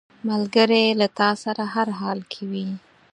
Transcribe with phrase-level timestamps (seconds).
[0.29, 2.67] ملګری له تا سره هر حال کې وي